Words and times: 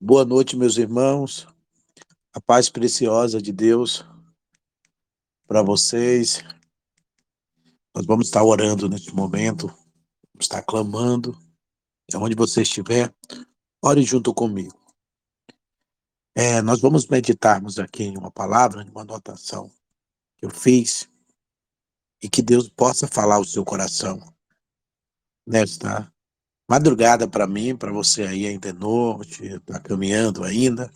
Boa 0.00 0.24
noite, 0.24 0.56
meus 0.56 0.76
irmãos. 0.76 1.44
A 2.32 2.40
paz 2.40 2.70
preciosa 2.70 3.42
de 3.42 3.50
Deus 3.50 4.06
para 5.44 5.60
vocês. 5.60 6.40
Nós 7.92 8.06
vamos 8.06 8.28
estar 8.28 8.44
orando 8.44 8.88
neste 8.88 9.12
momento, 9.12 9.66
vamos 9.66 10.42
estar 10.42 10.62
clamando. 10.62 11.36
E 12.08 12.16
onde 12.16 12.36
você 12.36 12.62
estiver, 12.62 13.12
ore 13.82 14.04
junto 14.04 14.32
comigo. 14.32 14.80
É, 16.32 16.62
nós 16.62 16.80
vamos 16.80 17.08
meditarmos 17.08 17.80
aqui 17.80 18.04
em 18.04 18.16
uma 18.16 18.30
palavra, 18.30 18.84
em 18.84 18.90
uma 18.90 19.02
anotação 19.02 19.68
que 20.36 20.46
eu 20.46 20.50
fiz, 20.50 21.10
e 22.22 22.30
que 22.30 22.40
Deus 22.40 22.68
possa 22.68 23.08
falar 23.08 23.34
ao 23.34 23.44
seu 23.44 23.64
coração 23.64 24.20
nesta 25.44 26.08
madrugada 26.68 27.26
para 27.26 27.46
mim, 27.46 27.74
para 27.74 27.90
você 27.90 28.22
aí 28.24 28.46
ainda 28.46 28.68
é 28.68 28.72
noite, 28.72 29.42
está 29.44 29.80
caminhando 29.80 30.44
ainda, 30.44 30.92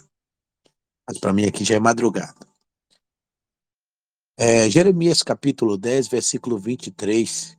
mas 1.08 1.18
para 1.18 1.32
mim 1.32 1.46
aqui 1.46 1.64
já 1.64 1.76
é 1.76 1.80
madrugada. 1.80 2.46
É, 4.36 4.68
Jeremias 4.68 5.22
capítulo 5.22 5.78
10, 5.78 6.08
versículo 6.08 6.58
23, 6.58 7.56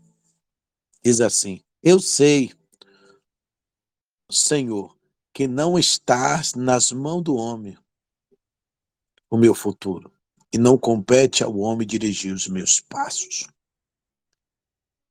diz 1.03 1.21
assim: 1.21 1.61
Eu 1.81 1.99
sei, 1.99 2.51
Senhor, 4.31 4.95
que 5.33 5.47
não 5.47 5.79
estás 5.79 6.53
nas 6.53 6.91
mãos 6.91 7.23
do 7.23 7.35
homem 7.35 7.77
o 9.29 9.37
meu 9.37 9.55
futuro, 9.55 10.11
e 10.53 10.57
não 10.59 10.77
compete 10.77 11.43
ao 11.43 11.57
homem 11.57 11.87
dirigir 11.87 12.33
os 12.33 12.47
meus 12.47 12.79
passos. 12.79 13.47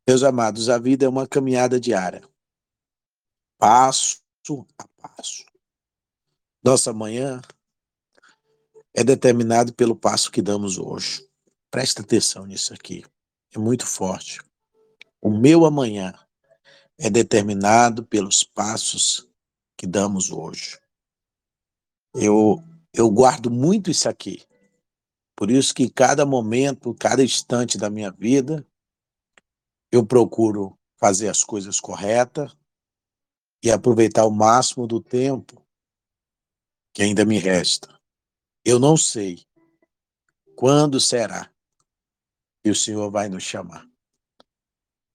Meus 0.07 0.23
amados, 0.23 0.69
a 0.69 0.79
vida 0.79 1.05
é 1.05 1.09
uma 1.09 1.27
caminhada 1.27 1.81
diária 1.81 2.23
passo 3.63 4.19
a 4.77 4.89
passo. 5.01 5.47
Nossa 6.65 6.93
manhã 6.93 7.41
é 8.93 9.05
determinado 9.05 9.73
pelo 9.73 9.95
passo 9.95 10.33
que 10.33 10.43
damos 10.43 10.79
hoje. 10.79 11.25
Presta 11.71 12.03
atenção 12.03 12.45
nisso 12.45 12.75
aqui. 12.75 13.05
É 13.55 13.61
muito 13.61 13.87
forte. 13.87 14.41
O 15.21 15.31
meu 15.31 15.65
amanhã 15.65 16.13
é 16.99 17.09
determinado 17.09 18.05
pelos 18.05 18.43
passos 18.43 19.29
que 19.77 19.87
damos 19.87 20.33
hoje. 20.33 20.81
Eu, 22.17 22.61
eu 22.93 23.09
guardo 23.13 23.49
muito 23.49 23.93
isso 23.93 24.09
aqui. 24.09 24.45
Por 25.37 25.53
isso 25.53 25.73
que 25.73 25.89
cada 25.89 26.27
momento, 26.27 26.93
cada 26.95 27.23
instante 27.23 27.79
da 27.79 27.89
minha 27.89 28.11
vida, 28.11 28.67
eu 29.93 30.05
procuro 30.05 30.77
fazer 30.99 31.29
as 31.29 31.45
coisas 31.45 31.79
corretas, 31.79 32.57
e 33.63 33.71
aproveitar 33.71 34.27
o 34.27 34.31
máximo 34.31 34.87
do 34.87 35.01
tempo 35.01 35.65
que 36.93 37.03
ainda 37.03 37.25
me 37.25 37.39
resta. 37.39 37.89
Eu 38.65 38.79
não 38.79 38.97
sei 38.97 39.47
quando 40.57 41.01
será 41.01 41.51
que 42.63 42.71
o 42.71 42.75
Senhor 42.75 43.11
vai 43.11 43.29
nos 43.29 43.43
chamar. 43.43 43.89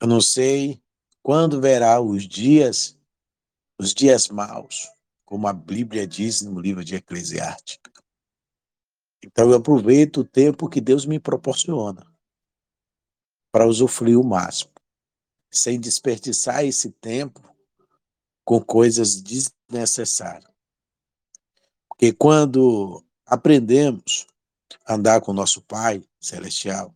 Eu 0.02 0.08
não 0.08 0.22
sei 0.22 0.81
quando 1.22 1.59
verá 1.59 2.00
os 2.00 2.28
dias, 2.28 2.98
os 3.80 3.94
dias 3.94 4.30
maus, 4.30 4.89
como 5.26 5.48
a 5.48 5.54
Bíblia 5.54 6.08
diz 6.08 6.42
no 6.42 6.59
livro 6.59 6.84
de 6.84 6.95
Eclesiastes. 6.95 7.80
Então 9.23 9.50
eu 9.50 9.58
aproveito 9.58 10.22
o 10.22 10.26
tempo 10.26 10.70
que 10.70 10.80
Deus 10.80 11.06
me 11.06 11.20
proporciona 11.20 12.06
para 13.52 13.67
usufruir 13.67 14.20
o 14.20 14.23
máximo, 14.23 14.72
sem 15.52 15.80
desperdiçar 15.80 16.64
esse 16.64 16.92
tempo 16.92 17.57
com 18.48 18.62
coisas 18.62 19.22
desnecessárias. 19.22 20.50
Porque 21.90 22.14
quando 22.14 23.04
aprendemos 23.26 24.26
a 24.86 24.94
andar 24.94 25.20
com 25.20 25.34
nosso 25.34 25.62
Pai 25.64 26.02
Celestial, 26.17 26.95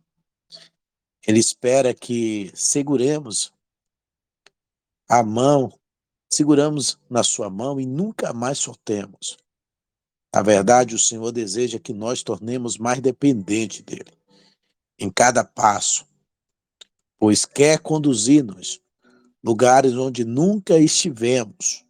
Ele 1.26 1.38
espera 1.38 1.92
que 1.92 2.50
seguremos 2.54 3.52
a 5.06 5.22
mão, 5.22 5.78
seguramos 6.26 6.98
na 7.10 7.22
sua 7.22 7.50
mão 7.50 7.78
e 7.78 7.84
nunca 7.84 8.32
mais 8.32 8.58
soltemos. 8.58 9.36
Na 10.34 10.40
verdade, 10.40 10.94
o 10.94 10.98
Senhor 10.98 11.30
deseja 11.32 11.78
que 11.78 11.92
nós 11.92 12.22
tornemos 12.22 12.78
mais 12.78 12.98
dependente 12.98 13.82
dele 13.82 14.16
em 14.98 15.10
cada 15.10 15.44
passo, 15.44 16.06
pois 17.18 17.44
quer 17.44 17.78
conduzir-nos 17.78 18.80
lugares 19.42 19.94
onde 19.94 20.24
nunca 20.24 20.78
estivemos 20.78 21.84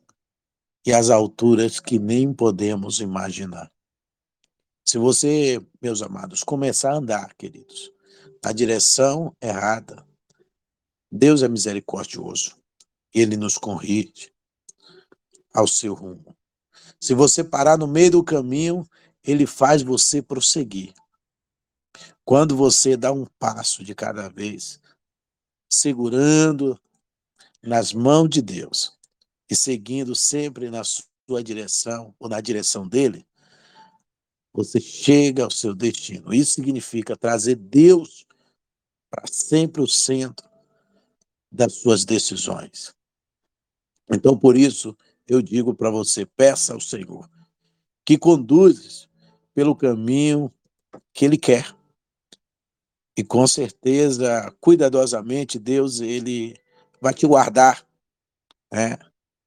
e 0.84 0.92
as 0.92 1.10
alturas 1.10 1.78
que 1.78 1.98
nem 1.98 2.32
podemos 2.32 3.00
imaginar. 3.00 3.70
Se 4.84 4.98
você, 4.98 5.64
meus 5.80 6.02
amados, 6.02 6.42
começar 6.42 6.92
a 6.92 6.96
andar, 6.96 7.34
queridos, 7.34 7.92
na 8.42 8.52
direção 8.52 9.36
errada, 9.40 10.04
Deus 11.10 11.42
é 11.42 11.48
misericordioso. 11.48 12.56
Ele 13.14 13.36
nos 13.36 13.58
corrige 13.58 14.32
ao 15.54 15.68
seu 15.68 15.94
rumo. 15.94 16.34
Se 16.98 17.14
você 17.14 17.44
parar 17.44 17.76
no 17.76 17.86
meio 17.86 18.12
do 18.12 18.24
caminho, 18.24 18.88
ele 19.22 19.46
faz 19.46 19.82
você 19.82 20.22
prosseguir. 20.22 20.94
Quando 22.24 22.56
você 22.56 22.96
dá 22.96 23.12
um 23.12 23.26
passo 23.38 23.84
de 23.84 23.94
cada 23.94 24.28
vez, 24.28 24.80
segurando 25.70 26.80
nas 27.62 27.92
mãos 27.92 28.28
de 28.28 28.42
Deus 28.42 28.98
e 29.48 29.54
seguindo 29.54 30.14
sempre 30.14 30.70
na 30.70 30.82
sua 30.84 31.42
direção 31.42 32.14
ou 32.18 32.28
na 32.28 32.40
direção 32.40 32.88
dele, 32.88 33.26
você 34.52 34.80
chega 34.80 35.44
ao 35.44 35.50
seu 35.50 35.74
destino. 35.74 36.34
Isso 36.34 36.52
significa 36.52 37.16
trazer 37.16 37.56
Deus 37.56 38.26
para 39.10 39.26
sempre 39.26 39.82
o 39.82 39.86
centro 39.86 40.48
das 41.50 41.74
suas 41.74 42.04
decisões. 42.04 42.94
Então, 44.10 44.36
por 44.36 44.56
isso, 44.56 44.96
eu 45.26 45.40
digo 45.40 45.74
para 45.74 45.90
você: 45.90 46.26
peça 46.26 46.74
ao 46.74 46.80
Senhor 46.80 47.30
que 48.04 48.18
conduzes 48.18 49.08
pelo 49.54 49.76
caminho 49.76 50.52
que 51.12 51.24
Ele 51.24 51.38
quer. 51.38 51.74
E 53.16 53.22
com 53.22 53.46
certeza, 53.46 54.50
cuidadosamente, 54.60 55.58
Deus 55.58 56.00
ele 56.00 56.56
vai 57.02 57.12
te 57.12 57.26
guardar. 57.26 57.84
Né? 58.70 58.96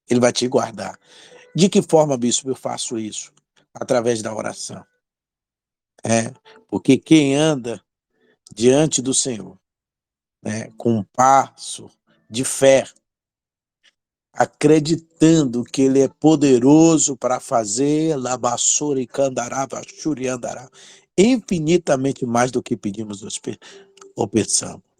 Ele 0.09 0.19
vai 0.19 0.33
te 0.33 0.45
guardar. 0.45 0.99
De 1.55 1.69
que 1.69 1.81
forma, 1.81 2.17
bispo, 2.17 2.49
eu 2.49 2.55
faço 2.55 2.99
isso? 2.99 3.31
Através 3.73 4.21
da 4.21 4.35
oração. 4.35 4.85
É, 6.03 6.33
porque 6.67 6.97
quem 6.97 7.33
anda 7.35 7.81
diante 8.53 9.01
do 9.01 9.13
Senhor, 9.13 9.57
né, 10.43 10.69
com 10.77 10.97
um 10.97 11.03
passo 11.03 11.89
de 12.29 12.43
fé, 12.43 12.85
acreditando 14.33 15.63
que 15.63 15.81
Ele 15.81 16.01
é 16.01 16.09
poderoso 16.09 17.15
para 17.15 17.39
fazer 17.39 18.17
labassura 18.17 18.99
e 18.99 19.07
candarava, 19.07 19.81
andará, 20.29 20.69
infinitamente 21.17 22.25
mais 22.25 22.51
do 22.51 22.61
que 22.61 22.75
pedimos 22.75 23.23
ou 24.15 24.27
pensamos 24.27 24.94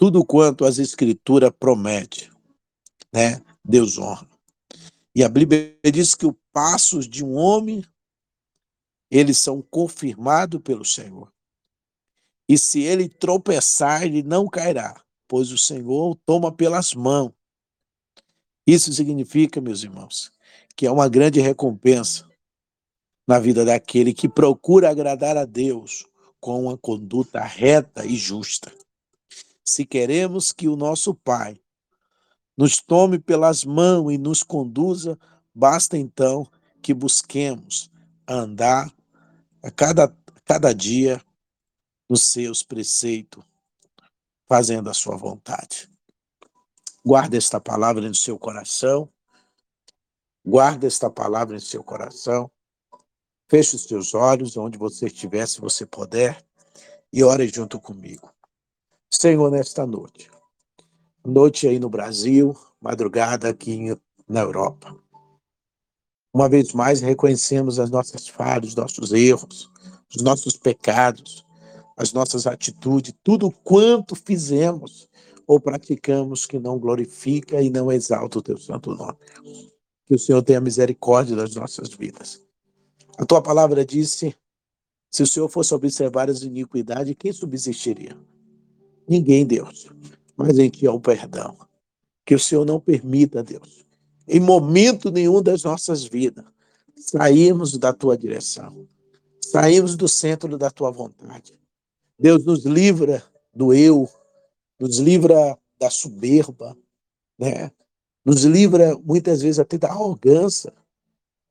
tudo 0.00 0.24
quanto 0.24 0.64
as 0.64 0.78
escrituras 0.78 1.52
promete, 1.60 2.32
né? 3.12 3.38
Deus 3.62 3.98
honra. 3.98 4.26
E 5.14 5.22
a 5.22 5.28
Bíblia 5.28 5.76
diz 5.92 6.14
que 6.14 6.26
os 6.26 6.32
passos 6.50 7.06
de 7.06 7.22
um 7.22 7.34
homem 7.34 7.84
eles 9.10 9.36
são 9.36 9.60
confirmados 9.60 10.62
pelo 10.62 10.86
Senhor. 10.86 11.30
E 12.48 12.56
se 12.56 12.80
ele 12.80 13.10
tropeçar, 13.10 14.04
ele 14.04 14.22
não 14.22 14.48
cairá, 14.48 15.04
pois 15.28 15.52
o 15.52 15.58
Senhor 15.58 16.12
o 16.12 16.14
toma 16.14 16.50
pelas 16.50 16.94
mãos. 16.94 17.32
Isso 18.66 18.94
significa, 18.94 19.60
meus 19.60 19.82
irmãos, 19.82 20.32
que 20.74 20.86
é 20.86 20.90
uma 20.90 21.10
grande 21.10 21.40
recompensa 21.40 22.26
na 23.28 23.38
vida 23.38 23.66
daquele 23.66 24.14
que 24.14 24.30
procura 24.30 24.88
agradar 24.88 25.36
a 25.36 25.44
Deus 25.44 26.06
com 26.40 26.62
uma 26.64 26.78
conduta 26.78 27.40
reta 27.40 28.06
e 28.06 28.16
justa. 28.16 28.72
Se 29.70 29.86
queremos 29.86 30.50
que 30.50 30.66
o 30.66 30.74
nosso 30.74 31.14
Pai 31.14 31.56
nos 32.56 32.78
tome 32.78 33.20
pelas 33.20 33.64
mãos 33.64 34.12
e 34.12 34.18
nos 34.18 34.42
conduza, 34.42 35.16
basta 35.54 35.96
então 35.96 36.44
que 36.82 36.92
busquemos 36.92 37.88
andar 38.26 38.92
a 39.62 39.70
cada, 39.70 40.12
cada 40.44 40.74
dia 40.74 41.24
nos 42.08 42.32
seus 42.32 42.64
preceitos, 42.64 43.44
fazendo 44.48 44.90
a 44.90 44.94
sua 44.94 45.16
vontade. 45.16 45.88
Guarda 47.06 47.36
esta 47.36 47.60
palavra 47.60 48.08
no 48.08 48.14
seu 48.14 48.36
coração. 48.36 49.08
Guarda 50.44 50.88
esta 50.88 51.08
palavra 51.08 51.56
em 51.56 51.60
seu 51.60 51.84
coração. 51.84 52.50
Feche 53.48 53.76
os 53.76 53.84
seus 53.84 54.14
olhos 54.14 54.56
onde 54.56 54.76
você 54.76 55.06
estiver, 55.06 55.46
se 55.46 55.60
você 55.60 55.86
puder, 55.86 56.44
e 57.12 57.22
ore 57.22 57.46
junto 57.46 57.80
comigo. 57.80 58.34
Senhor, 59.12 59.50
nesta 59.50 59.84
noite, 59.84 60.30
noite 61.26 61.66
aí 61.66 61.80
no 61.80 61.90
Brasil, 61.90 62.56
madrugada 62.80 63.48
aqui 63.48 63.96
na 64.28 64.40
Europa. 64.40 64.96
Uma 66.32 66.48
vez 66.48 66.72
mais, 66.72 67.00
reconhecemos 67.00 67.80
as 67.80 67.90
nossas 67.90 68.28
falhas, 68.28 68.68
os 68.68 68.74
nossos 68.76 69.12
erros, 69.12 69.68
os 70.14 70.22
nossos 70.22 70.56
pecados, 70.56 71.44
as 71.96 72.12
nossas 72.12 72.46
atitudes, 72.46 73.12
tudo 73.22 73.50
quanto 73.50 74.14
fizemos 74.14 75.08
ou 75.44 75.58
praticamos 75.58 76.46
que 76.46 76.60
não 76.60 76.78
glorifica 76.78 77.60
e 77.60 77.68
não 77.68 77.90
exalta 77.90 78.38
o 78.38 78.42
teu 78.42 78.56
santo 78.56 78.94
nome. 78.94 79.18
Que 80.06 80.14
o 80.14 80.18
Senhor 80.18 80.40
tenha 80.42 80.60
misericórdia 80.60 81.34
das 81.34 81.52
nossas 81.56 81.88
vidas. 81.88 82.40
A 83.18 83.26
tua 83.26 83.42
palavra 83.42 83.84
disse: 83.84 84.36
se 85.10 85.24
o 85.24 85.26
Senhor 85.26 85.48
fosse 85.48 85.74
observar 85.74 86.30
as 86.30 86.42
iniquidades, 86.42 87.16
quem 87.18 87.32
subsistiria? 87.32 88.16
Ninguém, 89.10 89.44
Deus. 89.44 89.88
Mas 90.36 90.56
em 90.56 90.70
ti 90.70 90.86
há 90.86 90.92
o 90.92 91.00
perdão. 91.00 91.56
Que 92.24 92.36
o 92.36 92.38
Senhor 92.38 92.64
não 92.64 92.78
permita, 92.78 93.42
Deus, 93.42 93.84
em 94.28 94.38
momento 94.38 95.10
nenhum 95.10 95.42
das 95.42 95.64
nossas 95.64 96.04
vidas, 96.04 96.44
sairmos 96.96 97.76
da 97.76 97.92
tua 97.92 98.16
direção, 98.16 98.86
sairmos 99.40 99.96
do 99.96 100.06
centro 100.06 100.56
da 100.56 100.70
tua 100.70 100.92
vontade. 100.92 101.58
Deus 102.16 102.44
nos 102.44 102.64
livra 102.64 103.24
do 103.52 103.74
eu, 103.74 104.08
nos 104.78 104.98
livra 104.98 105.58
da 105.76 105.90
soberba, 105.90 106.76
né? 107.36 107.72
Nos 108.24 108.44
livra 108.44 108.96
muitas 108.96 109.42
vezes 109.42 109.58
até 109.58 109.76
da 109.76 109.88
arrogância, 109.88 110.72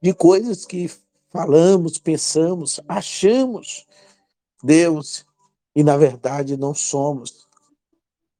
de 0.01 0.13
coisas 0.13 0.65
que 0.65 0.89
falamos, 1.29 1.97
pensamos, 1.97 2.79
achamos 2.87 3.85
Deus 4.63 5.25
e 5.75 5.83
na 5.83 5.97
verdade 5.97 6.55
não 6.55 6.73
somos 6.73 7.48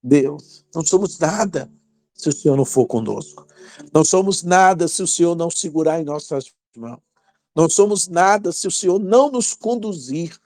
Deus. 0.02 0.66
Não 0.74 0.84
somos 0.84 1.18
nada 1.20 1.70
se 2.14 2.30
o 2.30 2.34
Senhor 2.34 2.56
não 2.56 2.66
for 2.66 2.86
conosco. 2.86 3.48
Não 3.94 4.04
somos 4.04 4.44
nada 4.44 4.88
se 4.88 5.02
o 5.02 5.08
Senhor 5.08 5.36
não 5.36 5.50
segurar 5.50 6.02
em 6.02 6.06
nossas 6.06 6.52
mãos. 6.76 7.00
Não 7.56 7.70
somos 7.70 8.08
nada 8.08 8.52
se 8.52 8.68
o 8.68 8.72
Senhor 8.72 9.00
não 9.00 9.30
nos 9.32 9.54
conduzir. 9.54 10.38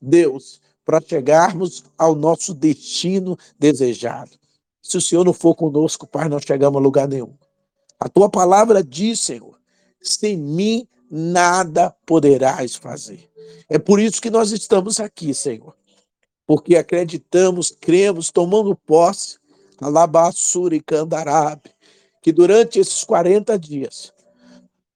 Deus, 0.00 0.60
para 0.84 1.00
chegarmos 1.00 1.84
ao 1.96 2.14
nosso 2.14 2.54
destino 2.54 3.38
desejado. 3.58 4.32
Se 4.82 4.98
o 4.98 5.00
Senhor 5.00 5.24
não 5.24 5.32
for 5.32 5.54
conosco, 5.54 6.06
Pai, 6.06 6.28
não 6.28 6.38
chegamos 6.38 6.78
a 6.78 6.82
lugar 6.82 7.08
nenhum. 7.08 7.34
A 7.98 8.08
tua 8.08 8.28
palavra 8.28 8.82
diz, 8.82 9.20
Senhor, 9.20 9.58
sem 10.02 10.36
mim 10.36 10.86
nada 11.10 11.94
poderás 12.04 12.74
fazer. 12.74 13.30
É 13.68 13.78
por 13.78 13.98
isso 13.98 14.20
que 14.20 14.30
nós 14.30 14.52
estamos 14.52 15.00
aqui, 15.00 15.32
Senhor. 15.32 15.74
Porque 16.46 16.76
acreditamos, 16.76 17.70
cremos, 17.70 18.30
tomando 18.30 18.76
posse, 18.76 19.38
alabassura 19.80 20.76
e 20.76 20.80
candarabe, 20.80 21.70
que 22.22 22.32
durante 22.32 22.78
esses 22.78 23.04
40 23.04 23.58
dias, 23.58 24.12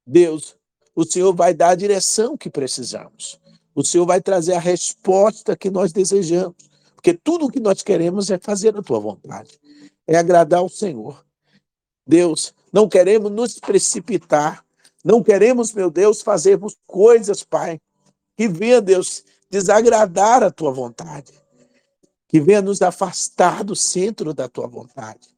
Deus, 0.07 0.57
o 0.95 1.05
Senhor 1.05 1.35
vai 1.35 1.55
dar 1.55 1.71
a 1.71 1.75
direção 1.75 2.37
que 2.37 2.51
precisamos. 2.51 3.39
O 3.75 3.85
Senhor 3.85 4.05
vai 4.05 4.21
trazer 4.21 4.55
a 4.55 4.59
resposta 4.59 5.57
que 5.57 5.71
nós 5.71 5.93
desejamos. 5.93 6.57
Porque 6.95 7.15
tudo 7.15 7.47
o 7.47 7.51
que 7.51 7.61
nós 7.61 7.81
queremos 7.83 8.29
é 8.29 8.39
fazer 8.39 8.77
a 8.77 8.83
tua 8.83 8.99
vontade, 8.99 9.61
é 10.05 10.17
agradar 10.17 10.59
ao 10.59 10.69
Senhor. 10.69 11.25
Deus, 12.05 12.53
não 12.73 12.89
queremos 12.89 13.31
nos 13.31 13.61
precipitar, 13.61 14.65
não 15.05 15.23
queremos, 15.23 15.73
meu 15.73 15.91
Deus, 15.91 16.23
fazermos 16.23 16.77
coisas, 16.87 17.45
Pai, 17.45 17.81
que 18.37 18.49
venha, 18.49 18.81
Deus, 18.81 19.23
desagradar 19.51 20.43
a 20.43 20.51
tua 20.51 20.73
vontade, 20.73 21.33
que 22.27 22.41
venha 22.41 22.61
nos 22.61 22.83
afastar 22.83 23.65
do 23.65 23.75
centro 23.75 24.35
da 24.35 24.49
tua 24.49 24.67
vontade. 24.67 25.29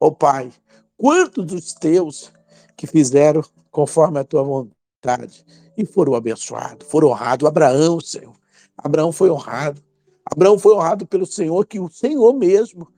Ó 0.00 0.06
oh, 0.06 0.12
Pai, 0.12 0.52
quantos 0.96 1.44
dos 1.44 1.72
teus 1.74 2.32
que 2.76 2.86
fizeram 2.86 3.42
conforme 3.70 4.18
a 4.18 4.24
tua 4.24 4.42
vontade 4.42 5.44
e 5.76 5.84
foram 5.84 6.14
abençoados, 6.14 6.86
foram 6.88 7.08
honrados. 7.08 7.46
Abraão, 7.46 8.00
Senhor. 8.00 8.34
Abraão 8.76 9.12
foi 9.12 9.30
honrado. 9.30 9.82
Abraão 10.24 10.58
foi 10.58 10.74
honrado 10.74 11.06
pelo 11.06 11.26
Senhor, 11.26 11.66
que 11.66 11.80
o 11.80 11.88
Senhor 11.88 12.32
mesmo 12.34 12.88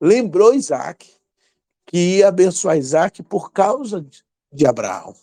lembrou 0.00 0.54
Isaac, 0.54 1.08
que 1.86 2.18
ia 2.18 2.28
abençoar 2.28 2.78
Isaac 2.78 3.22
por 3.22 3.52
causa 3.52 4.04
de 4.52 4.66
Abraão. 4.66 5.14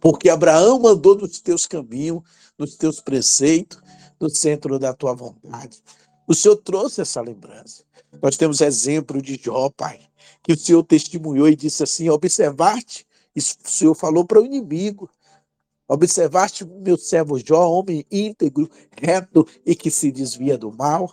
Porque 0.00 0.28
Abraão 0.28 0.80
mandou 0.80 1.16
nos 1.16 1.40
teus 1.40 1.66
caminhos, 1.66 2.22
nos 2.58 2.76
teus 2.76 3.00
preceitos, 3.00 3.80
no 4.22 4.30
centro 4.30 4.78
da 4.78 4.94
tua 4.94 5.14
vontade. 5.14 5.82
O 6.26 6.34
Senhor 6.34 6.56
trouxe 6.56 7.00
essa 7.00 7.20
lembrança. 7.20 7.82
Nós 8.22 8.36
temos 8.36 8.60
exemplo 8.60 9.20
de 9.20 9.40
Jó, 9.42 9.68
Pai, 9.70 10.00
que 10.42 10.52
o 10.52 10.58
Senhor 10.58 10.82
testemunhou 10.84 11.48
e 11.48 11.56
disse 11.56 11.82
assim: 11.82 12.08
observar-te. 12.08 13.06
Isso 13.34 13.56
o 13.64 13.68
Senhor 13.68 13.94
falou 13.94 14.24
para 14.24 14.40
o 14.40 14.44
inimigo. 14.44 15.10
Observaste 15.88 16.64
meu 16.64 16.96
servo 16.96 17.38
Jó, 17.38 17.68
homem 17.70 18.06
íntegro, 18.10 18.70
reto 18.98 19.46
e 19.66 19.74
que 19.74 19.90
se 19.90 20.12
desvia 20.12 20.56
do 20.56 20.70
mal? 20.70 21.12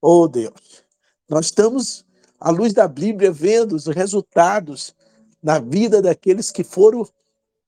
Oh 0.00 0.28
Deus, 0.28 0.84
nós 1.28 1.46
estamos, 1.46 2.04
à 2.38 2.50
luz 2.50 2.72
da 2.72 2.86
Bíblia, 2.86 3.32
vendo 3.32 3.74
os 3.74 3.86
resultados 3.86 4.94
na 5.42 5.58
vida 5.58 6.02
daqueles 6.02 6.50
que 6.50 6.62
foram 6.62 7.08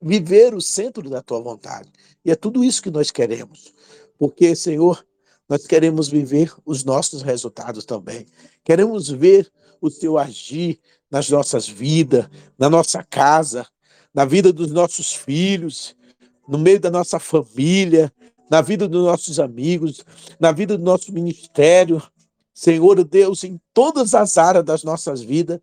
viver 0.00 0.54
o 0.54 0.60
centro 0.60 1.08
da 1.08 1.22
tua 1.22 1.40
vontade. 1.40 1.90
E 2.24 2.30
é 2.30 2.36
tudo 2.36 2.62
isso 2.62 2.82
que 2.82 2.90
nós 2.90 3.10
queremos. 3.10 3.72
Porque, 4.18 4.54
Senhor, 4.56 5.04
nós 5.48 5.66
queremos 5.66 6.08
viver 6.08 6.52
os 6.66 6.84
nossos 6.84 7.22
resultados 7.22 7.84
também. 7.84 8.26
Queremos 8.64 9.08
ver 9.08 9.50
o 9.80 9.90
Teu 9.90 10.18
agir 10.18 10.78
nas 11.10 11.30
nossas 11.30 11.66
vidas, 11.66 12.28
na 12.58 12.68
nossa 12.68 13.02
casa, 13.02 13.66
na 14.12 14.24
vida 14.24 14.52
dos 14.52 14.70
nossos 14.70 15.14
filhos, 15.14 15.96
no 16.46 16.58
meio 16.58 16.80
da 16.80 16.90
nossa 16.90 17.18
família, 17.18 18.12
na 18.50 18.60
vida 18.60 18.88
dos 18.88 19.04
nossos 19.04 19.38
amigos, 19.38 20.04
na 20.38 20.52
vida 20.52 20.76
do 20.76 20.84
nosso 20.84 21.12
ministério. 21.12 22.02
Senhor 22.52 23.02
Deus, 23.04 23.44
em 23.44 23.60
todas 23.72 24.14
as 24.14 24.36
áreas 24.36 24.64
das 24.64 24.82
nossas 24.82 25.20
vidas, 25.20 25.60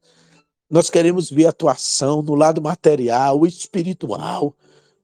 nós 0.70 0.90
queremos 0.90 1.30
ver 1.30 1.46
atuação 1.46 2.22
no 2.22 2.34
lado 2.34 2.62
material, 2.62 3.46
espiritual, 3.46 4.56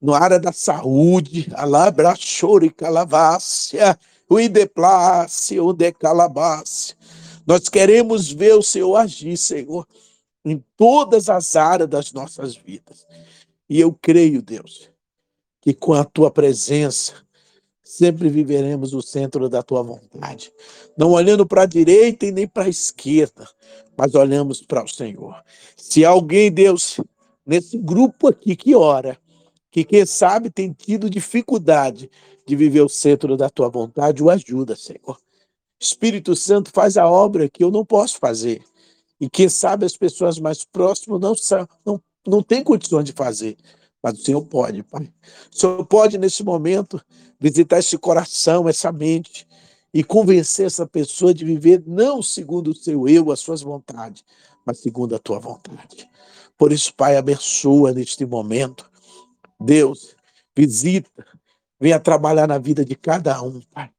na 0.01 0.17
área 0.17 0.39
da 0.39 0.51
saúde, 0.51 1.51
alabrachore 1.53 2.71
calavácia, 2.71 3.97
o 4.27 4.39
ideplácia, 4.39 5.63
o 5.63 5.73
decalabasse. 5.73 6.95
Nós 7.45 7.69
queremos 7.69 8.31
ver 8.31 8.55
o 8.55 8.63
Senhor 8.63 8.95
agir, 8.95 9.37
Senhor, 9.37 9.87
em 10.43 10.63
todas 10.75 11.29
as 11.29 11.55
áreas 11.55 11.89
das 11.89 12.11
nossas 12.11 12.55
vidas. 12.55 13.05
E 13.69 13.79
eu 13.79 13.93
creio, 14.01 14.41
Deus, 14.41 14.89
que 15.61 15.73
com 15.73 15.93
a 15.93 16.03
tua 16.03 16.31
presença 16.31 17.13
sempre 17.83 18.29
viveremos 18.29 18.93
o 18.93 19.01
centro 19.01 19.49
da 19.49 19.61
tua 19.61 19.83
vontade, 19.83 20.51
não 20.97 21.11
olhando 21.11 21.45
para 21.45 21.63
a 21.63 21.65
direita 21.65 22.25
e 22.25 22.31
nem 22.31 22.47
para 22.47 22.63
a 22.63 22.69
esquerda, 22.69 23.47
mas 23.97 24.15
olhamos 24.15 24.61
para 24.61 24.83
o 24.83 24.87
Senhor. 24.87 25.43
Se 25.75 26.05
alguém, 26.05 26.49
Deus, 26.49 27.01
nesse 27.45 27.77
grupo 27.77 28.29
aqui 28.29 28.55
que 28.55 28.73
ora, 28.73 29.17
que 29.71 29.85
quem 29.85 30.05
sabe 30.05 30.49
tem 30.49 30.73
tido 30.73 31.09
dificuldade 31.09 32.11
de 32.45 32.55
viver 32.55 32.81
o 32.81 32.89
centro 32.89 33.37
da 33.37 33.49
tua 33.49 33.69
vontade, 33.69 34.21
o 34.21 34.29
ajuda, 34.29 34.75
Senhor. 34.75 35.17
Espírito 35.79 36.35
Santo 36.35 36.69
faz 36.71 36.97
a 36.97 37.09
obra 37.09 37.49
que 37.49 37.63
eu 37.63 37.71
não 37.71 37.85
posso 37.85 38.19
fazer. 38.19 38.61
E 39.19 39.29
quem 39.29 39.47
sabe 39.47 39.85
as 39.85 39.95
pessoas 39.95 40.37
mais 40.37 40.63
próximas 40.65 41.19
não, 41.21 41.33
não, 41.85 42.01
não 42.27 42.43
têm 42.43 42.63
condições 42.63 43.05
de 43.05 43.13
fazer. 43.13 43.55
Mas 44.03 44.19
o 44.19 44.23
Senhor 44.23 44.41
pode, 44.43 44.83
Pai. 44.83 45.09
O 45.51 45.55
Senhor 45.55 45.85
pode, 45.85 46.17
nesse 46.17 46.43
momento, 46.43 47.01
visitar 47.39 47.79
esse 47.79 47.97
coração, 47.97 48.67
essa 48.67 48.91
mente, 48.91 49.47
e 49.93 50.03
convencer 50.03 50.65
essa 50.65 50.85
pessoa 50.85 51.33
de 51.33 51.45
viver 51.45 51.83
não 51.85 52.21
segundo 52.21 52.71
o 52.71 52.75
seu 52.75 53.07
eu, 53.07 53.31
as 53.31 53.39
suas 53.39 53.61
vontades, 53.61 54.23
mas 54.65 54.79
segundo 54.79 55.15
a 55.15 55.19
tua 55.19 55.39
vontade. 55.39 56.09
Por 56.57 56.71
isso, 56.71 56.93
Pai, 56.93 57.17
abençoa 57.17 57.91
neste 57.91 58.25
momento. 58.25 58.90
Deus, 59.63 60.15
visita, 60.55 61.09
venha 61.79 61.99
trabalhar 61.99 62.47
na 62.47 62.57
vida 62.57 62.83
de 62.83 62.95
cada 62.95 63.41
um, 63.41 63.61
Pai. 63.73 63.89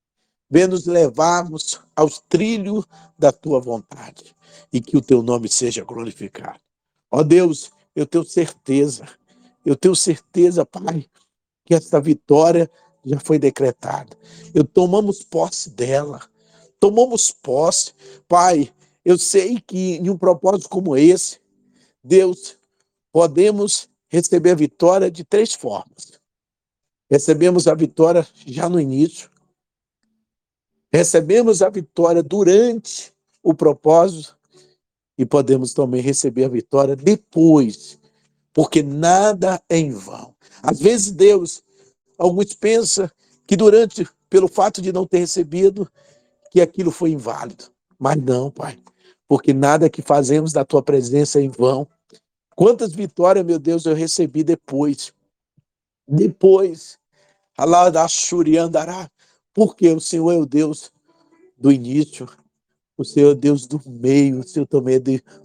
Venha 0.50 0.68
nos 0.68 0.86
levarmos 0.86 1.80
aos 1.96 2.20
trilhos 2.28 2.86
da 3.18 3.32
tua 3.32 3.60
vontade 3.60 4.34
e 4.72 4.80
que 4.80 4.96
o 4.96 5.02
teu 5.02 5.22
nome 5.22 5.48
seja 5.48 5.82
glorificado. 5.82 6.60
Ó 7.10 7.22
Deus, 7.22 7.70
eu 7.94 8.06
tenho 8.06 8.24
certeza 8.24 9.06
eu 9.64 9.76
tenho 9.76 9.94
certeza, 9.94 10.66
Pai, 10.66 11.06
que 11.64 11.74
esta 11.74 12.00
vitória 12.00 12.70
já 13.04 13.18
foi 13.20 13.38
decretada. 13.38 14.16
Eu 14.52 14.64
tomamos 14.64 15.22
posse 15.22 15.70
dela. 15.70 16.20
Tomamos 16.80 17.30
posse. 17.30 17.92
Pai, 18.28 18.72
eu 19.04 19.16
sei 19.16 19.60
que 19.60 19.96
em 19.96 20.10
um 20.10 20.18
propósito 20.18 20.68
como 20.68 20.96
esse, 20.96 21.38
Deus, 22.02 22.58
podemos 23.12 23.88
receber 24.12 24.50
a 24.50 24.54
vitória 24.54 25.10
de 25.10 25.24
três 25.24 25.54
formas. 25.54 26.20
Recebemos 27.10 27.66
a 27.66 27.74
vitória 27.74 28.26
já 28.46 28.68
no 28.68 28.78
início. 28.78 29.30
Recebemos 30.92 31.62
a 31.62 31.70
vitória 31.70 32.22
durante 32.22 33.12
o 33.42 33.54
propósito 33.54 34.36
e 35.16 35.24
podemos 35.24 35.72
também 35.72 36.02
receber 36.02 36.44
a 36.44 36.48
vitória 36.48 36.94
depois 36.94 37.98
porque 38.52 38.82
nada 38.82 39.62
é 39.68 39.78
em 39.78 39.90
vão. 39.90 40.34
Às 40.62 40.80
vezes 40.80 41.10
Deus, 41.10 41.62
alguns 42.18 42.54
pensam 42.54 43.10
que 43.46 43.56
durante, 43.56 44.06
pelo 44.28 44.48
fato 44.48 44.80
de 44.82 44.92
não 44.92 45.06
ter 45.06 45.18
recebido, 45.18 45.90
que 46.50 46.60
aquilo 46.60 46.90
foi 46.90 47.10
inválido. 47.10 47.64
Mas 47.98 48.16
não, 48.16 48.50
Pai, 48.50 48.78
porque 49.26 49.54
nada 49.54 49.88
que 49.88 50.02
fazemos 50.02 50.52
da 50.52 50.64
tua 50.64 50.82
presença 50.82 51.40
é 51.40 51.42
em 51.42 51.48
vão. 51.48 51.88
Quantas 52.54 52.92
vitórias, 52.92 53.44
meu 53.44 53.58
Deus, 53.58 53.86
eu 53.86 53.94
recebi 53.94 54.42
depois. 54.42 55.12
Depois. 56.06 56.98
Allah 57.56 57.90
da 57.90 58.06
Shuriandará. 58.08 59.10
Porque 59.54 59.88
o 59.88 60.00
Senhor 60.00 60.32
é 60.32 60.36
o 60.36 60.46
Deus 60.46 60.90
do 61.58 61.70
início, 61.70 62.28
o 62.96 63.04
Senhor 63.04 63.28
é 63.28 63.32
o 63.32 63.34
Deus 63.34 63.66
do 63.66 63.80
meio, 63.86 64.40
o 64.40 64.42
Senhor 64.48 64.66
também 64.66 64.96
é 64.96 64.98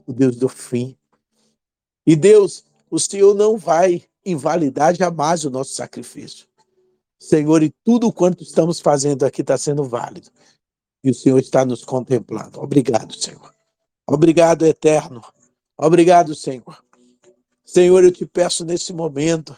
o 0.06 0.14
Deus 0.14 0.36
do 0.36 0.50
fim. 0.50 0.98
E 2.06 2.16
Deus, 2.16 2.64
o 2.90 3.00
Senhor 3.00 3.36
não 3.36 3.58
vai 3.58 4.04
invalidar 4.26 4.96
jamais 4.96 5.46
o 5.46 5.50
nosso 5.50 5.74
sacrifício. 5.74 6.48
Senhor, 7.20 7.62
e 7.62 7.74
tudo 7.84 8.12
quanto 8.12 8.44
estamos 8.44 8.80
fazendo 8.80 9.24
aqui 9.24 9.42
está 9.42 9.58
sendo 9.58 9.84
válido. 9.84 10.30
E 11.04 11.10
o 11.10 11.14
Senhor 11.14 11.40
está 11.40 11.66
nos 11.66 11.84
contemplando. 11.84 12.60
Obrigado, 12.60 13.14
Senhor. 13.14 13.54
Obrigado, 14.06 14.66
eterno. 14.66 15.22
Obrigado, 15.78 16.34
Senhor. 16.34 16.87
Senhor, 17.68 18.02
eu 18.02 18.12
te 18.14 18.26
peço 18.26 18.64
nesse 18.64 18.94
momento, 18.94 19.54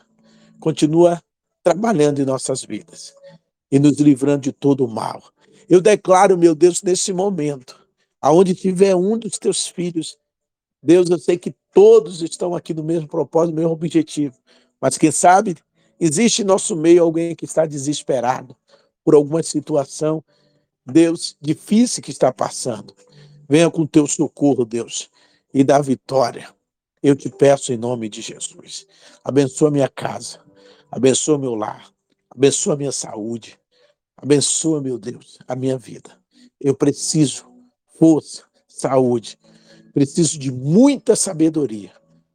continua 0.60 1.22
trabalhando 1.64 2.20
em 2.20 2.26
nossas 2.26 2.64
vidas 2.64 3.14
e 3.72 3.78
nos 3.78 4.00
livrando 4.00 4.42
de 4.42 4.52
todo 4.52 4.84
o 4.84 4.88
mal. 4.88 5.22
Eu 5.70 5.80
declaro, 5.80 6.36
meu 6.36 6.56
Deus, 6.56 6.82
nesse 6.82 7.14
momento, 7.14 7.80
aonde 8.20 8.56
tiver 8.56 8.96
um 8.96 9.16
dos 9.16 9.38
teus 9.38 9.68
filhos, 9.68 10.18
Deus, 10.82 11.08
eu 11.08 11.20
sei 11.20 11.38
que 11.38 11.54
todos 11.72 12.24
estão 12.24 12.56
aqui 12.56 12.74
no 12.74 12.84
mesmo 12.84 13.08
propósito, 13.08 13.54
no 13.54 13.62
mesmo 13.62 13.74
objetivo, 13.74 14.36
mas 14.82 14.98
quem 14.98 15.12
sabe 15.12 15.56
existe 16.00 16.42
em 16.42 16.46
nosso 16.46 16.76
meio 16.76 17.04
alguém 17.04 17.36
que 17.36 17.46
está 17.46 17.68
desesperado 17.68 18.56
por 19.06 19.14
alguma 19.14 19.44
situação, 19.44 20.24
Deus, 20.84 21.38
difícil 21.40 22.02
que 22.02 22.10
está 22.10 22.34
passando. 22.34 22.92
Venha 23.48 23.70
com 23.70 23.86
teu 23.86 24.08
socorro, 24.08 24.66
Deus, 24.66 25.12
e 25.54 25.64
dá 25.64 25.80
vitória. 25.80 26.50
Eu 27.02 27.16
te 27.16 27.30
peço 27.30 27.72
em 27.72 27.78
nome 27.78 28.10
de 28.10 28.22
Jesus. 28.22 28.86
Abençoa 29.24 29.72
minha 29.72 29.88
casa, 29.88 30.40
abençoa 30.92 31.38
meu 31.38 31.56
lar, 31.56 31.90
abençoa 32.30 32.76
minha 32.76 32.92
saúde, 32.92 33.58
abençoa, 34.18 34.82
meu 34.82 34.98
Deus, 34.98 35.40
a 35.48 35.56
minha 35.56 35.78
vida. 35.78 36.12
Eu 36.60 36.76
preciso 36.76 37.46
força, 37.98 38.44
saúde, 38.68 39.40
preciso 39.94 40.38
de 40.38 40.52
muita 40.52 41.16
sabedoria 41.16 41.92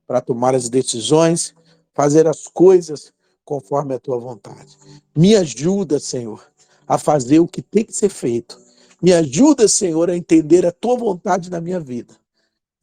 para 0.07 0.23
tomar 0.23 0.55
as 0.55 0.71
decisões, 0.71 1.55
fazer 1.93 2.27
as 2.27 2.47
coisas 2.47 3.13
conforme 3.45 3.95
a 3.95 4.01
tua 4.01 4.19
vontade. 4.19 4.79
Me 5.15 5.37
ajuda, 5.37 6.01
Senhor, 6.01 6.43
a 6.89 6.97
fazer 6.97 7.39
o 7.39 7.47
que 7.47 7.61
tem 7.61 7.85
que 7.85 7.93
ser 7.93 8.09
feito. 8.09 8.59
Me 9.03 9.13
ajuda, 9.13 9.69
Senhor, 9.69 10.09
a 10.09 10.17
entender 10.17 10.65
a 10.65 10.73
tua 10.73 10.97
vontade 10.97 11.51
na 11.51 11.61
minha 11.61 11.81
vida. 11.81 12.15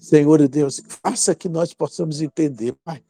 Senhor 0.01 0.47
Deus, 0.47 0.81
faça 0.87 1.35
que 1.35 1.47
nós 1.47 1.75
possamos 1.75 2.23
entender, 2.23 2.73
Pai, 2.83 3.03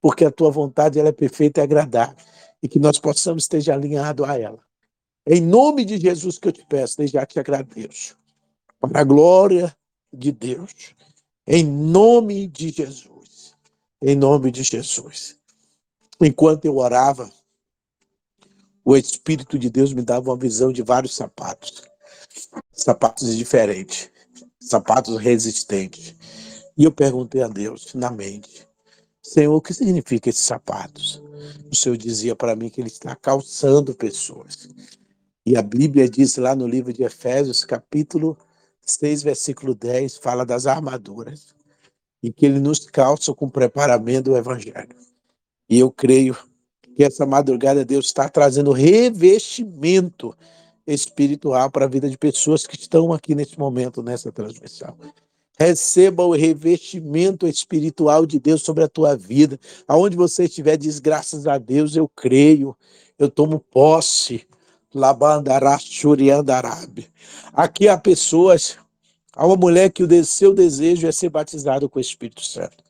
porque 0.00 0.24
a 0.24 0.30
tua 0.30 0.48
vontade 0.48 0.96
ela 0.96 1.08
é 1.08 1.12
perfeita 1.12 1.60
e 1.60 1.64
agradável 1.64 2.16
e 2.62 2.68
que 2.68 2.78
nós 2.78 3.00
possamos 3.00 3.42
esteja 3.42 3.74
alinhado 3.74 4.24
a 4.24 4.38
ela. 4.38 4.60
Em 5.26 5.40
nome 5.40 5.84
de 5.84 5.98
Jesus 5.98 6.38
que 6.38 6.46
eu 6.46 6.52
te 6.52 6.64
peço, 6.64 6.98
desde 6.98 7.14
já 7.14 7.26
te 7.26 7.40
agradeço. 7.40 8.16
Para 8.80 9.00
a 9.00 9.04
glória 9.04 9.76
de 10.12 10.30
Deus. 10.30 10.94
Em 11.44 11.64
nome 11.64 12.46
de 12.46 12.70
Jesus. 12.70 13.56
Em 14.00 14.14
nome 14.14 14.52
de 14.52 14.62
Jesus. 14.62 15.36
Enquanto 16.20 16.64
eu 16.64 16.76
orava, 16.76 17.28
o 18.84 18.96
Espírito 18.96 19.58
de 19.58 19.68
Deus 19.68 19.92
me 19.92 20.02
dava 20.02 20.30
uma 20.30 20.36
visão 20.36 20.72
de 20.72 20.80
vários 20.80 21.16
sapatos. 21.16 21.82
Sapatos 22.72 23.36
diferentes. 23.36 24.10
Sapatos 24.60 25.18
resistentes. 25.18 26.15
E 26.76 26.84
eu 26.84 26.92
perguntei 26.92 27.42
a 27.42 27.48
Deus 27.48 27.94
na 27.94 28.10
mente, 28.10 28.66
Senhor, 29.22 29.54
o 29.54 29.60
que 29.60 29.74
significa 29.74 30.28
esses 30.28 30.44
sapatos? 30.44 31.22
O 31.70 31.74
Senhor 31.74 31.96
dizia 31.96 32.36
para 32.36 32.54
mim 32.54 32.68
que 32.68 32.80
ele 32.80 32.88
está 32.88 33.16
calçando 33.16 33.94
pessoas. 33.94 34.68
E 35.44 35.56
a 35.56 35.62
Bíblia 35.62 36.08
diz 36.08 36.36
lá 36.36 36.54
no 36.54 36.66
livro 36.66 36.92
de 36.92 37.02
Efésios, 37.02 37.64
capítulo 37.64 38.36
6, 38.82 39.22
versículo 39.22 39.74
10, 39.74 40.18
fala 40.18 40.44
das 40.44 40.66
armaduras. 40.66 41.54
E 42.22 42.32
que 42.32 42.46
ele 42.46 42.60
nos 42.60 42.80
calça 42.80 43.32
com 43.34 43.46
o 43.46 43.50
preparamento 43.50 44.30
do 44.30 44.36
Evangelho. 44.36 44.96
E 45.68 45.78
eu 45.78 45.90
creio 45.90 46.36
que 46.94 47.02
essa 47.02 47.26
madrugada 47.26 47.84
Deus 47.84 48.06
está 48.06 48.28
trazendo 48.28 48.72
revestimento 48.72 50.36
espiritual 50.86 51.70
para 51.70 51.84
a 51.84 51.88
vida 51.88 52.08
de 52.08 52.16
pessoas 52.16 52.66
que 52.66 52.76
estão 52.76 53.12
aqui 53.12 53.34
nesse 53.34 53.58
momento, 53.58 54.02
nessa 54.02 54.30
transmissão. 54.30 54.96
Receba 55.58 56.22
o 56.24 56.34
revestimento 56.34 57.46
espiritual 57.46 58.26
de 58.26 58.38
Deus 58.38 58.62
sobre 58.62 58.84
a 58.84 58.88
tua 58.88 59.16
vida. 59.16 59.58
Aonde 59.88 60.14
você 60.16 60.44
estiver, 60.44 60.76
diz 60.76 60.98
graças 60.98 61.46
a 61.46 61.56
Deus, 61.56 61.96
eu 61.96 62.06
creio, 62.08 62.76
eu 63.18 63.30
tomo 63.30 63.58
posse. 63.58 64.46
Aqui 67.52 67.88
há 67.88 67.98
pessoas, 67.98 68.78
há 69.34 69.46
uma 69.46 69.56
mulher 69.56 69.90
que 69.90 70.02
o 70.02 70.24
seu 70.24 70.54
desejo 70.54 71.06
é 71.06 71.12
ser 71.12 71.30
batizado 71.30 71.88
com 71.88 71.98
o 71.98 72.02
Espírito 72.02 72.44
Santo. 72.44 72.84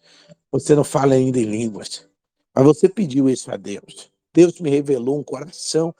Você 0.50 0.74
não 0.74 0.84
fala 0.84 1.14
ainda 1.14 1.38
em 1.38 1.44
línguas, 1.44 2.06
mas 2.54 2.64
você 2.64 2.88
pediu 2.88 3.28
isso 3.28 3.50
a 3.52 3.56
Deus. 3.56 4.10
Deus 4.32 4.60
me 4.60 4.70
revelou 4.70 5.18
um 5.18 5.22
coração 5.22 5.94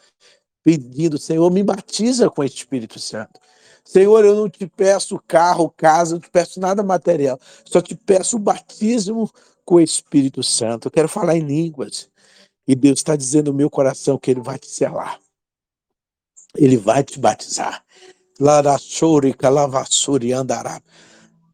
pedindo, 0.63 1.17
Senhor, 1.17 1.51
me 1.51 1.63
batiza 1.63 2.29
com 2.29 2.43
o 2.43 2.45
Espírito 2.45 2.99
Santo. 2.99 3.41
Senhor, 3.87 4.25
eu 4.25 4.35
não 4.35 4.51
te 4.51 4.67
peço 4.67 5.23
carro, 5.29 5.71
casa, 5.71 6.15
não 6.15 6.21
te 6.21 6.29
peço 6.29 6.59
nada 6.59 6.83
material, 6.83 7.39
só 7.65 7.81
te 7.81 7.95
peço 7.95 8.37
o 8.37 8.41
batismo 8.41 9.31
com 9.65 9.77
o 9.77 9.81
Espírito 9.81 10.43
Santo. 10.43 10.89
Eu 10.89 10.91
quero 10.91 11.09
falar 11.09 11.37
em 11.37 11.47
línguas. 11.47 12.11
E 12.67 12.75
Deus 12.75 12.99
está 12.99 13.15
dizendo 13.15 13.53
no 13.53 13.57
meu 13.57 13.71
coração 13.71 14.19
que 14.19 14.29
Ele 14.29 14.41
vai 14.41 14.59
te 14.59 14.69
selar. 14.69 15.21
Ele 16.57 16.77
vai 16.77 17.05
te 17.05 17.21
batizar. 17.21 17.85
Larassurica, 18.41 19.49
lavassuri, 19.49 20.33
andará. 20.33 20.83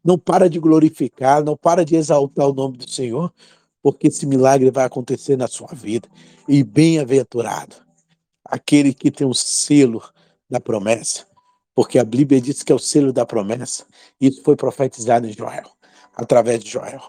Não 0.03 0.17
para 0.17 0.49
de 0.49 0.59
glorificar, 0.59 1.43
não 1.43 1.55
para 1.55 1.85
de 1.85 1.95
exaltar 1.95 2.47
o 2.47 2.53
nome 2.53 2.77
do 2.77 2.89
Senhor, 2.89 3.31
porque 3.79 4.07
esse 4.07 4.25
milagre 4.25 4.71
vai 4.71 4.85
acontecer 4.85 5.37
na 5.37 5.47
sua 5.47 5.69
vida. 5.71 6.09
E 6.47 6.63
bem-aventurado 6.63 7.75
aquele 8.43 8.91
que 8.91 9.11
tem 9.11 9.27
o 9.27 9.35
selo 9.35 10.01
da 10.49 10.59
promessa 10.59 11.31
porque 11.75 11.97
a 11.97 12.03
Bíblia 12.03 12.39
diz 12.39 12.63
que 12.63 12.71
é 12.71 12.75
o 12.75 12.79
selo 12.79 13.11
da 13.11 13.25
promessa. 13.25 13.85
Isso 14.19 14.41
foi 14.43 14.55
profetizado 14.55 15.27
em 15.27 15.33
Joel, 15.33 15.69
através 16.15 16.63
de 16.63 16.69
Joel. 16.69 17.01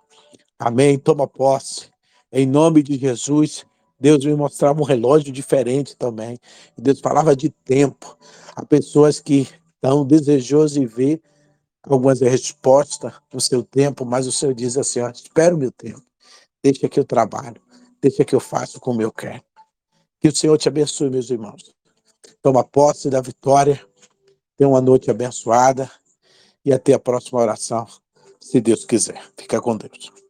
Amém? 0.59 0.99
Toma 0.99 1.27
posse. 1.27 1.89
Em 2.33 2.47
nome 2.47 2.83
de 2.83 2.97
Jesus, 2.99 3.65
Deus 3.99 4.25
me 4.25 4.35
mostrava 4.35 4.81
um 4.81 4.85
relógio 4.85 5.33
diferente 5.33 5.97
também. 5.97 6.39
Deus 6.77 7.01
falava 7.01 7.37
de 7.37 7.51
tempo. 7.51 8.17
Há 8.57 8.65
pessoas 8.65 9.21
que 9.21 9.49
estão 9.77 10.05
desejosas 10.05 10.73
de 10.73 10.87
ver 10.87 11.23
algumas 11.83 12.21
respostas 12.21 13.13
no 13.33 13.41
seu 13.41 13.63
tempo, 13.63 14.05
mas 14.05 14.27
o 14.27 14.33
Senhor 14.33 14.55
diz 14.55 14.77
assim: 14.77 15.01
ó, 15.01 15.11
espera 15.11 15.55
o 15.55 15.59
meu 15.59 15.71
tempo, 15.71 16.03
deixa 16.63 16.89
que 16.89 16.99
eu 16.99 17.05
trabalho, 17.05 17.61
deixa 18.01 18.25
que 18.25 18.35
eu 18.35 18.41
faço 18.41 18.81
como 18.81 19.03
eu 19.03 19.13
quero. 19.13 19.43
Que 20.21 20.29
o 20.29 20.35
Senhor 20.35 20.57
te 20.57 20.69
abençoe, 20.69 21.11
meus 21.11 21.31
irmãos. 21.31 21.75
Toma 22.43 22.65
posse 22.65 23.11
da 23.11 23.21
vitória 23.21 23.81
Tenha 24.57 24.69
uma 24.69 24.81
noite 24.81 25.11
abençoada 25.11 25.91
e 26.65 26.73
até 26.73 26.95
a 26.95 26.99
próxima 26.99 27.41
oração, 27.41 27.87
se 28.41 28.61
Deus 28.61 28.85
quiser. 28.85 29.23
Fica 29.37 29.61
com 29.61 29.77
Deus. 29.77 30.24